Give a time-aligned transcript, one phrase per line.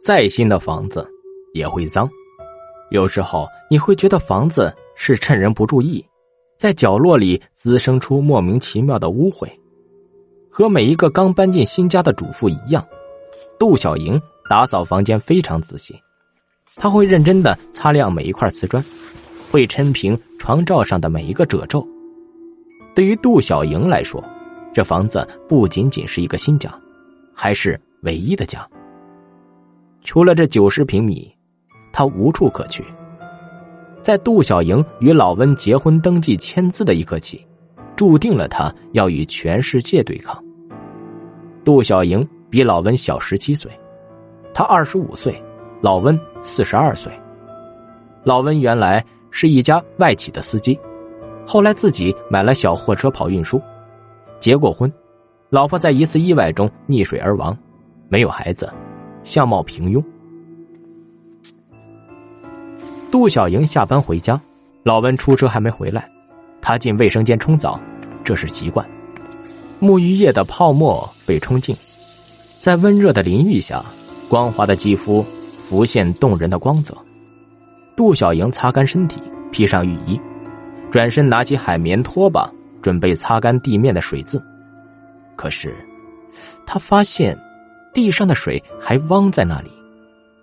[0.00, 1.06] 再新的房子
[1.52, 2.08] 也会脏，
[2.90, 6.02] 有时候你会觉得房子是趁人不注意，
[6.58, 9.46] 在角落里滋生出莫名其妙的污秽。
[10.48, 12.82] 和每一个刚搬进新家的主妇一样，
[13.58, 15.94] 杜小莹打扫房间非常仔细，
[16.76, 18.82] 她会认真的擦亮每一块瓷砖，
[19.50, 21.86] 会抻平床罩上的每一个褶皱。
[22.94, 24.24] 对于杜小莹来说，
[24.72, 26.74] 这房子不仅仅是一个新家，
[27.34, 28.66] 还是唯一的家。
[30.02, 31.32] 除了这九十平米，
[31.92, 32.84] 他无处可去。
[34.02, 37.46] 在杜小莹与老温结婚登记签字的一刻起。
[37.96, 40.42] 注定了他要与全世界对抗。
[41.62, 43.70] 杜小莹比老温小十七岁，
[44.54, 45.38] 他二十五岁，
[45.82, 47.12] 老温四十二岁。
[48.24, 50.80] 老温原来是一家外企的司机，
[51.46, 53.60] 后来自己买了小货车跑运输，
[54.38, 54.90] 结过婚，
[55.50, 57.54] 老婆在一次意外中溺水而亡，
[58.08, 58.72] 没有孩子，
[59.22, 60.02] 相貌平庸。
[63.10, 64.40] 杜小莹下班回家，
[64.82, 66.08] 老温出车还没回来，
[66.60, 67.80] 他进卫生间冲澡。
[68.22, 68.86] 这是习惯。
[69.80, 71.74] 沐浴液的泡沫被冲净，
[72.60, 73.82] 在温热的淋浴下，
[74.28, 75.24] 光滑的肌肤
[75.64, 76.94] 浮现动人的光泽。
[77.96, 80.20] 杜小莹擦干身体，披上浴衣，
[80.90, 82.48] 转身拿起海绵拖把，
[82.82, 84.40] 准备擦干地面的水渍。
[85.34, 85.74] 可是，
[86.66, 87.36] 他发现
[87.92, 89.70] 地上的水还汪在那里，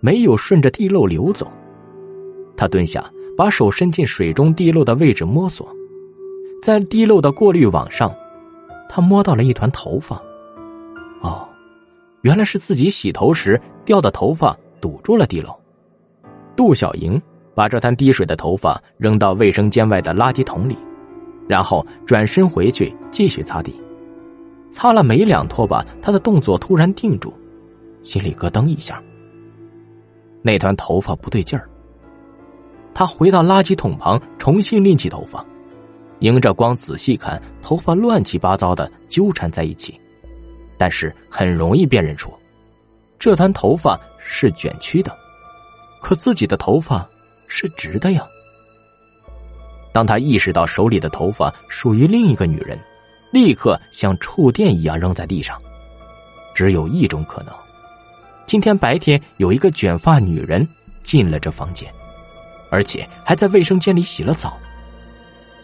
[0.00, 1.50] 没有顺着地漏流走。
[2.56, 3.04] 他蹲下，
[3.36, 5.68] 把手伸进水中地漏的位置摸索。
[6.62, 8.14] 在地漏的过滤网上，
[8.88, 10.22] 他摸到了一团头发。
[11.20, 11.48] 哦，
[12.20, 15.52] 原来是自己洗头时掉的头发堵住了地漏。
[16.54, 17.20] 杜小莹
[17.54, 20.76] 把这滩滴水的头发扔到卫生间外的垃圾桶里，
[21.48, 23.81] 然后转身回去继续擦地。
[24.72, 27.32] 擦了没两拖把，他的动作突然定住，
[28.02, 29.00] 心里咯噔一下。
[30.42, 31.68] 那团头发不对劲儿。
[32.94, 35.44] 他回到垃圾桶旁，重新拎起头发。
[36.20, 39.98] 迎着光仔细看，头发乱七八糟的纠缠在一起，
[40.78, 42.32] 但是很容易辨认出，
[43.18, 45.16] 这团头发是卷曲的，
[46.00, 47.08] 可自己的头发
[47.48, 48.24] 是直的呀。
[49.92, 52.78] 当他意识到手里的头发属于另一个女人，
[53.32, 55.60] 立刻像触电一样扔在地上。
[56.54, 57.54] 只有一种可能，
[58.46, 60.68] 今天白天有一个卷发女人
[61.02, 61.90] 进了这房间，
[62.70, 64.56] 而且还在卫生间里洗了澡。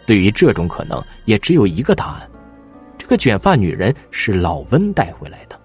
[0.07, 2.27] 对于这种可能，也只有一个答案：
[2.97, 5.61] 这个卷发女人是老温带回来的。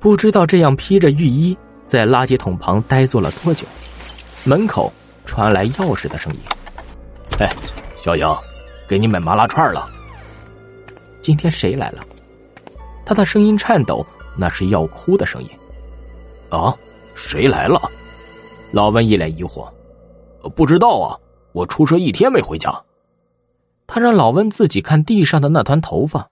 [0.00, 1.56] 不知道这样披着浴衣
[1.86, 3.64] 在垃圾桶旁呆坐了多久，
[4.44, 4.92] 门口
[5.24, 6.40] 传来钥匙的声音
[7.38, 7.48] ：“哎，
[7.96, 8.36] 小杨，
[8.88, 9.88] 给你买麻辣串了。”
[11.22, 12.04] 今天谁来了？
[13.06, 14.04] 他的声音颤抖，
[14.36, 15.50] 那是要哭的声音。
[16.50, 16.76] 啊，
[17.14, 17.80] 谁来了？
[18.72, 19.70] 老温一脸疑惑
[20.56, 21.18] ：“不知道啊，
[21.52, 22.72] 我出车一天没回家。”
[23.86, 26.28] 他让老温自己看地上的那团头发，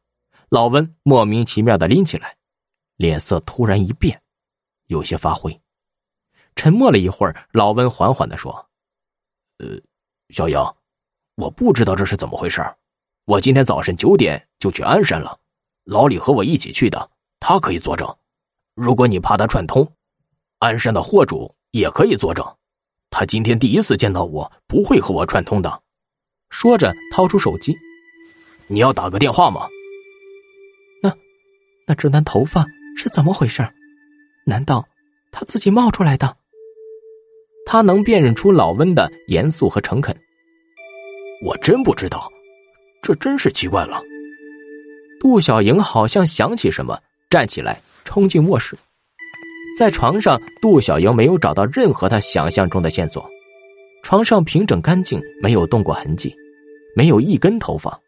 [0.49, 2.35] 老温莫名其妙的拎起来，
[2.97, 4.21] 脸色突然一变，
[4.87, 5.59] 有些发灰。
[6.57, 8.53] 沉默了一会儿，老温缓缓的说
[9.59, 9.79] ：“呃，
[10.31, 10.59] 小英，
[11.37, 12.61] 我不知道这是怎么回事
[13.25, 15.39] 我今天早晨九点就去鞍山了，
[15.85, 18.17] 老李和我一起去的，他可以作证。
[18.75, 19.93] 如果你怕他串通，
[20.59, 22.45] 鞍山的货主也可以作证。
[23.11, 25.83] 他今天第一次见到我，不会和我串通的。”
[26.51, 27.77] 说着，掏出手机
[28.67, 29.69] ：“你要打个电话吗？”
[31.03, 31.15] 那，
[31.87, 32.67] 那这男头发
[32.97, 33.69] 是怎么回事？
[34.47, 34.89] 难道
[35.31, 36.37] 他自己冒出来的？
[37.67, 40.17] 他能辨认出老温的严肃和诚恳。
[41.45, 42.31] 我真不知道，
[43.03, 44.03] 这真是奇怪了。
[45.21, 48.77] 杜小莹好像想起什么，站起来冲进卧室，
[49.79, 53.29] 在床上，杜小莹没有找到任何她想象中的线索。
[54.03, 56.35] 床上平整干净，没有动过痕迹，
[56.97, 57.99] 没有一根头发，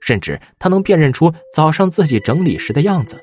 [0.00, 3.20] 甚至他能辨认出早上自己整理时的样子。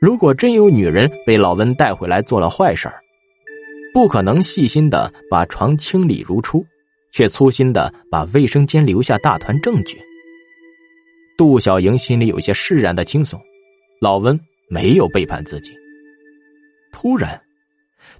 [0.00, 3.00] 如果真有女人被老温带回来做了坏事儿，
[3.92, 6.64] 不可能细心的把床清理如初，
[7.12, 9.98] 却粗心的把卫生间留下大团证据。
[11.36, 13.38] 杜小莹心里有些释然的轻松，
[14.00, 14.38] 老温
[14.68, 15.70] 没有背叛自己。
[16.92, 17.40] 突然。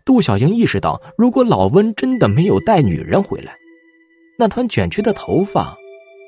[0.04, 3.56] 杜小莹意识到，如果老温真的没有带女人回来，
[4.38, 5.76] 那团卷曲的头发，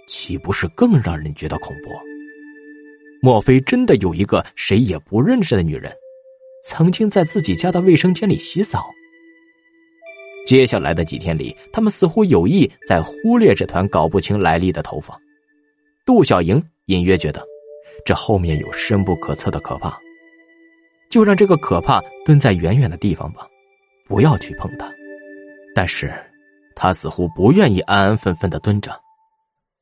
[0.06, 1.90] 岂不是更让人觉得恐怖？
[3.20, 5.92] 莫非真的有一个谁也不认识的女人，
[6.64, 8.86] 曾经在自己家的卫生间里洗澡？
[10.46, 15.20] 接下来的几天里，他们似乎有意在忽略这团搞不清来历的头发。
[16.06, 17.44] 杜小莹隐约觉得，
[18.02, 19.98] 这后面有深不可测的可怕。
[21.10, 23.46] 就让这个可怕蹲在远远的地方吧，
[24.06, 24.90] 不要去碰它。
[25.74, 26.12] 但是，
[26.74, 28.98] 他似乎不愿意安安分分的蹲着，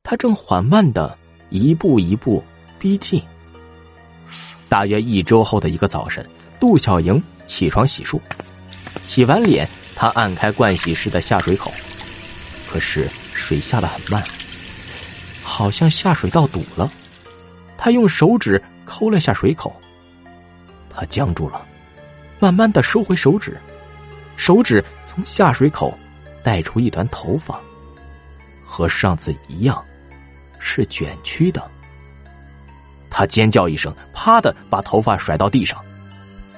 [0.03, 1.17] 他正缓慢的
[1.49, 2.43] 一步一步
[2.77, 3.21] 逼近。
[4.67, 6.25] 大约一周后的一个早晨，
[6.59, 8.19] 杜小莹起床洗漱，
[9.05, 9.65] 洗完脸，
[9.95, 11.71] 她按开盥洗室的下水口，
[12.69, 14.21] 可是水下的很慢，
[15.41, 16.91] 好像下水道堵了。
[17.77, 19.75] 他用手指抠了下水口。
[20.89, 21.65] 他僵住了，
[22.39, 23.55] 慢慢的收回手指，
[24.35, 25.97] 手指从下水口
[26.43, 27.59] 带出一团头发，
[28.65, 29.83] 和上次一样，
[30.59, 31.69] 是卷曲的。
[33.09, 35.79] 他尖叫一声，啪的把头发甩到地上，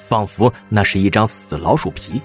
[0.07, 2.21] 仿佛那是一张死老鼠皮。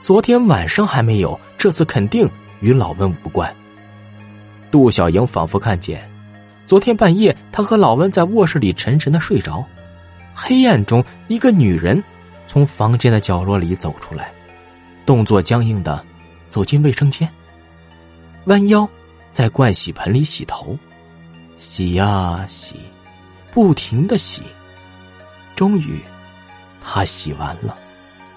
[0.00, 2.28] 昨天晚上还没有，这次肯定
[2.60, 3.54] 与老温无关。
[4.70, 6.08] 杜小莹仿佛看见，
[6.66, 9.64] 昨天半夜他和老温在卧室里沉沉的睡着。
[10.34, 12.02] 黑暗中，一个女人
[12.48, 14.32] 从房间的角落里走出来，
[15.06, 16.04] 动作僵硬的
[16.48, 17.28] 走进卫生间，
[18.46, 18.88] 弯腰
[19.30, 20.76] 在盥洗盆里洗头，
[21.58, 22.76] 洗呀洗，
[23.52, 24.42] 不停的洗。
[25.54, 26.00] 终于，
[26.82, 27.76] 她洗完了，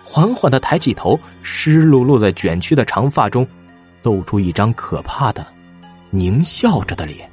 [0.03, 3.47] 缓缓的抬起头，湿漉漉的卷曲的长发中，
[4.03, 5.47] 露出一张可怕的、
[6.12, 7.27] 狞笑着的脸。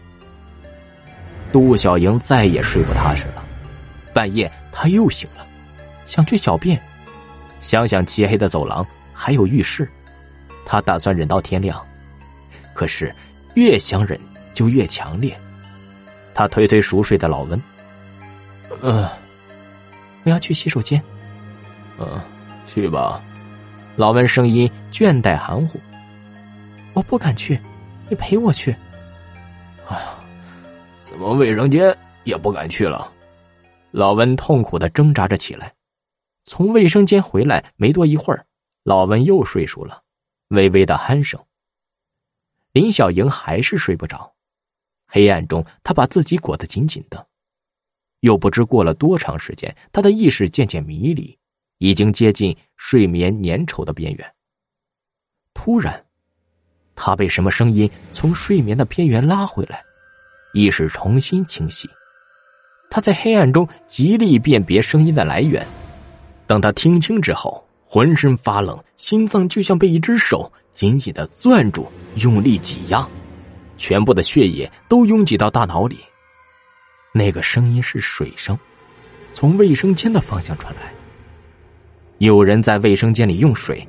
[1.55, 3.45] 杜小莹再也睡不踏实了。
[4.13, 5.47] 半夜，他又醒了，
[6.05, 6.77] 想去小便，
[7.61, 9.89] 想想漆黑的走廊还有浴室，
[10.67, 11.81] 他打算忍到天亮。
[12.75, 13.15] 可是
[13.55, 14.19] 越想忍
[14.53, 15.33] 就越强烈。
[16.35, 17.63] 他推推熟睡的老温，
[18.83, 19.09] 嗯，
[20.25, 21.01] 我要去洗手间。
[22.01, 22.21] 嗯，
[22.67, 23.23] 去吧。
[23.95, 25.79] 老温声音倦怠含糊。
[26.95, 27.61] 我不敢去，
[28.09, 28.75] 你陪我去。
[29.89, 30.03] 哎呀，
[31.15, 33.13] 怎么卫生间也不敢去了？
[33.93, 35.73] 老温痛苦的挣扎着起来，
[36.43, 38.45] 从卫生间回来没多一会儿，
[38.83, 40.03] 老温又睡熟了，
[40.49, 41.41] 微微的鼾声。
[42.73, 44.35] 林小莹还是睡不着，
[45.07, 47.25] 黑暗中，她把自己裹得紧紧的，
[48.19, 51.39] 又不知过了多长时间，她的意识渐渐迷离，
[51.79, 54.35] 已经接近睡眠粘稠的边缘。
[55.55, 56.05] 突然，
[56.97, 59.81] 她被什么声音从睡眠的边缘拉回来，
[60.55, 61.87] 意识重新清晰。
[62.89, 65.67] 他在黑暗中极力辨别声音的来源，
[66.47, 73.07] 当他听清之后，浑身发冷，心脏就像被一只手紧紧的攥住，用力挤压，
[73.77, 75.99] 全部的血液都拥挤到大脑里。
[77.13, 78.57] 那个声音是水声，
[79.33, 80.93] 从卫生间的方向传来。
[82.19, 83.87] 有人在卫生间里用水，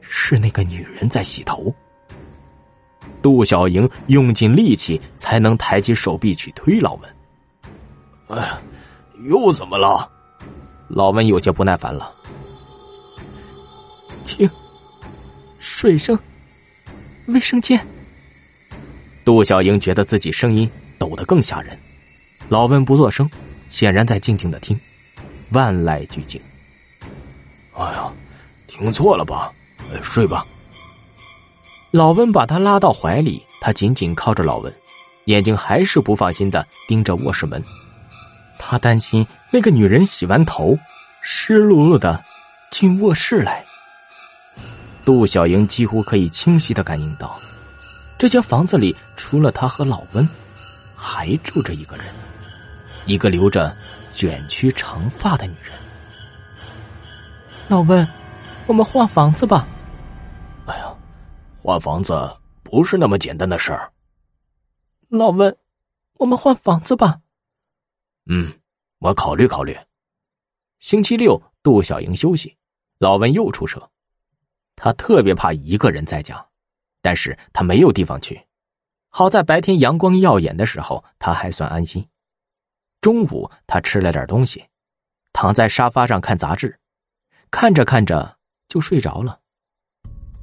[0.00, 1.74] 是那个女人在洗头。
[3.24, 7.16] 杜小莹用尽力气才能抬起手臂去推老文。
[8.28, 8.60] 哎呀，
[9.26, 10.06] 又怎么了？
[10.88, 12.12] 老温有些不耐烦了。
[14.24, 14.46] 听，
[15.58, 16.18] 水声，
[17.28, 17.80] 卫生间。
[19.24, 21.74] 杜小莹觉得自己声音抖得更吓人。
[22.50, 23.26] 老温不作声，
[23.70, 24.78] 显然在静静的听，
[25.48, 26.38] 万籁俱静。
[27.72, 28.12] 哎呀，
[28.66, 29.50] 听错了吧？
[30.02, 30.46] 睡吧。
[31.94, 34.74] 老温把他拉到怀里，他紧紧靠着老温，
[35.26, 37.62] 眼睛还是不放心的盯着卧室门。
[38.58, 40.76] 他担心那个女人洗完头，
[41.20, 42.20] 湿漉漉的
[42.68, 43.64] 进卧室来。
[45.04, 47.38] 杜小莹几乎可以清晰的感应到，
[48.18, 50.28] 这间房子里除了他和老温，
[50.96, 52.06] 还住着一个人，
[53.06, 53.72] 一个留着
[54.12, 55.72] 卷曲长发的女人。
[57.68, 58.04] 老温，
[58.66, 59.64] 我们换房子吧。
[61.64, 62.12] 换房子
[62.62, 63.90] 不是那么简单的事儿。
[65.08, 65.56] 老温，
[66.18, 67.22] 我们换房子吧。
[68.26, 68.52] 嗯，
[68.98, 69.74] 我考虑考虑。
[70.78, 72.54] 星期六，杜小莹休息，
[72.98, 73.90] 老温又出车。
[74.76, 76.46] 他特别怕一个人在家，
[77.00, 78.38] 但是他没有地方去。
[79.08, 82.06] 好在白天阳光耀眼的时候，他还算安心。
[83.00, 84.62] 中午，他吃了点东西，
[85.32, 86.78] 躺在沙发上看杂志，
[87.50, 88.36] 看着看着
[88.68, 89.40] 就睡着了。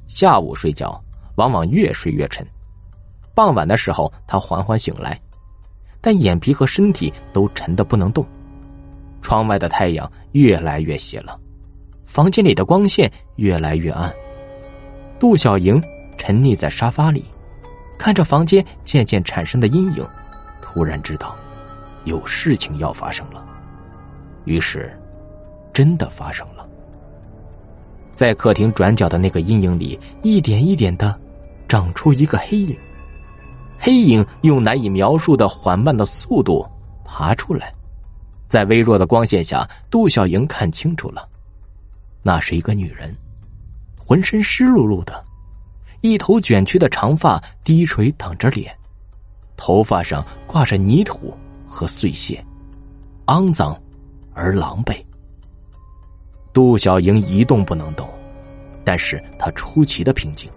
[0.08, 1.02] 下午睡觉
[1.36, 2.46] 往往越睡越沉，
[3.34, 5.20] 傍晚的时候他缓缓醒来。
[6.00, 8.26] 但眼皮和身体都沉得不能动，
[9.20, 11.38] 窗外的太阳越来越斜了，
[12.04, 14.12] 房间里的光线越来越暗。
[15.20, 15.80] 杜小莹
[16.18, 17.24] 沉溺在沙发里，
[17.96, 20.04] 看着房间渐渐产生的阴影，
[20.60, 21.36] 突然知道
[22.04, 23.44] 有事情要发生了。
[24.44, 24.92] 于是，
[25.72, 26.66] 真的发生了，
[28.12, 31.16] 在客厅转角的那个阴影里，一点一点的
[31.72, 32.78] 长出一个黑影。
[33.78, 36.62] 黑影用难以描述的缓慢的速度
[37.02, 37.72] 爬出来，
[38.46, 41.26] 在微弱的光线下，杜小莹看清楚了，
[42.22, 43.16] 那是一个女人，
[43.96, 45.24] 浑身湿漉漉的，
[46.02, 48.70] 一头卷曲的长发低垂挡着脸，
[49.56, 51.34] 头发上挂着泥土
[51.66, 52.44] 和碎屑，
[53.28, 53.74] 肮脏
[54.34, 55.02] 而狼狈。
[56.52, 58.06] 杜小莹一动不能动，
[58.84, 60.50] 但是她出奇的平静。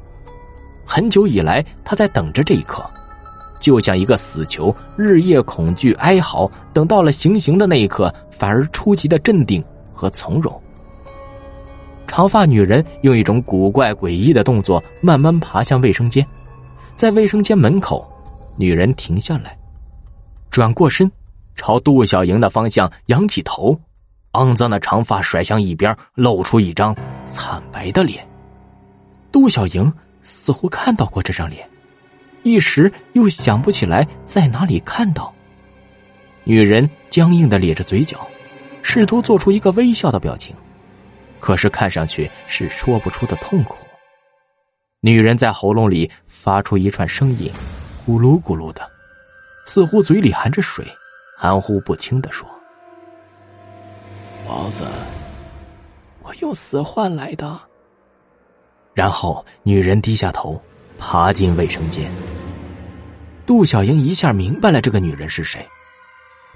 [0.86, 2.86] 很久以来，他在等着这一刻。
[3.60, 9.64] 就像一个死囚，日夜恐惧哀嚎，等到了行刑的那一刻，反而出奇的镇定
[9.94, 10.62] 和从容。
[12.06, 16.26] 长发女人用一种古怪诡异的动作慢慢爬向卫生间，
[16.96, 18.08] 在卫生间门口，
[18.56, 19.58] 女人停下来，
[20.52, 21.12] 转过身，
[21.56, 23.76] 朝杜小莹的方向仰起头，
[24.34, 28.26] 肮脏的长发甩向一边，露出一张惨白的脸。
[29.32, 29.92] 杜小莹
[30.26, 31.66] 似乎看到过这张脸。
[32.44, 35.34] 一时又想不起来在哪里看到。
[36.44, 38.28] 女人僵硬的咧着嘴角，
[38.84, 40.56] 试图做出一个微笑的表情，
[41.40, 43.78] 可是看上去是说不出的痛苦。
[45.00, 47.52] 女人在喉咙里发出一串声音，
[48.08, 48.88] 咕噜咕噜的，
[49.66, 50.86] 似乎嘴里含着水，
[51.38, 52.48] 含糊不清的说
[54.48, 54.84] ：“王子，
[56.22, 57.60] 我用死换来的。”
[58.96, 60.60] 然后女人低下头，
[60.98, 62.10] 爬进卫生间。
[63.46, 65.64] 杜小莹一下明白了这个女人是谁。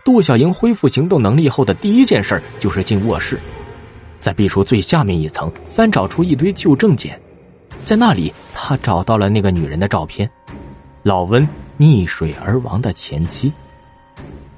[0.05, 3.37] 杜小莹恢复行动能力后的第一件事就是进卧室，
[4.19, 7.21] 在壁橱最下面一层翻找出一堆旧证件，
[7.83, 10.27] 在那里她找到了那个女人的照片，
[11.03, 13.51] 老温溺水而亡的前妻。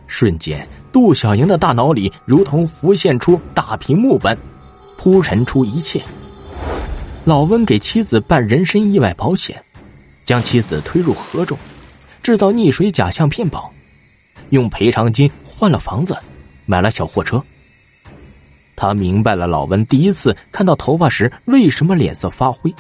[0.06, 4.38] 瞬间，杜小莹的大脑里如同浮现出大屏幕般，
[4.98, 6.00] 铺陈出一切。
[7.24, 9.64] 老温给妻子办人身意外保险，
[10.26, 11.58] 将妻子推入河中。
[12.24, 13.72] 制造溺水假相骗保，
[14.50, 16.18] 用赔偿金换了房子，
[16.66, 17.44] 买了小货车。
[18.76, 22.74] 他明白了老温第一次看到头发时为什么脸色发灰，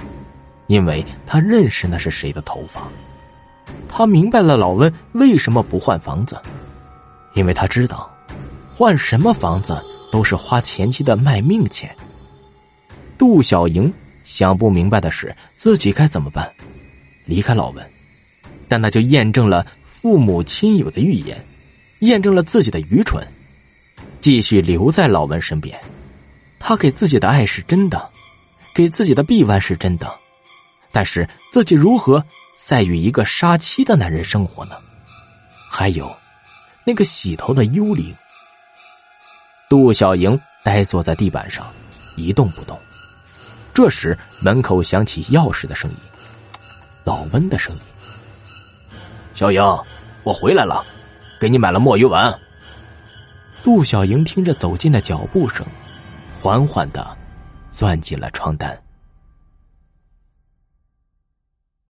[0.65, 2.87] 因为他认识那是谁的头发。
[3.87, 6.39] 他明白了老温为什么不换房子，
[7.35, 8.11] 因为他知道，
[8.73, 9.79] 换什么房子
[10.11, 11.95] 都是花前妻的卖命钱。
[13.17, 13.91] 杜小莹
[14.31, 16.49] 想不明白的是自己该怎么办，
[17.25, 17.91] 离开老温。
[18.69, 21.45] 但那就验证了父母亲友的预言，
[21.99, 23.27] 验证了自己的愚蠢。
[24.21, 25.77] 继续留在老文身边，
[26.59, 28.09] 他给自己的爱是真的，
[28.73, 30.09] 给自己的臂弯是真的，
[30.93, 32.25] 但是自己如何
[32.63, 34.77] 再与一个杀妻的男人生活呢？
[35.69, 36.09] 还有，
[36.85, 38.15] 那个洗头的幽灵。
[39.69, 41.69] 杜小莹呆坐在地板上，
[42.15, 42.79] 一动不动。
[43.73, 45.97] 这时，门口响起钥匙的声音，
[47.03, 47.81] 老温的声音。
[49.33, 49.61] 小莹，
[50.23, 50.83] 我回来了，
[51.39, 52.37] 给你买了墨鱼丸。
[53.63, 55.65] 杜小莹听着走近的脚步声，
[56.39, 57.17] 缓缓的
[57.71, 58.77] 钻进了床单。